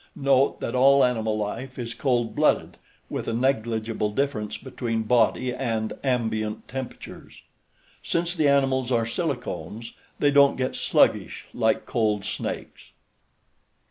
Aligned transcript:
Note 0.15 0.59
that 0.61 0.73
all 0.73 1.03
animal 1.05 1.37
life 1.37 1.77
is 1.77 1.93
cold 1.93 2.35
blooded, 2.35 2.77
with 3.07 3.27
a 3.27 3.33
negligible 3.33 4.09
difference 4.09 4.57
between 4.57 5.03
body 5.03 5.53
and 5.53 5.93
ambient 6.03 6.67
temperatures. 6.67 7.43
Since 8.01 8.33
the 8.33 8.47
animals 8.47 8.91
are 8.91 9.05
silicones, 9.05 9.93
they 10.17 10.31
don't 10.31 10.55
get 10.57 10.75
sluggish 10.75 11.45
like 11.53 11.85
cold 11.85 12.25
snakes. 12.25 12.93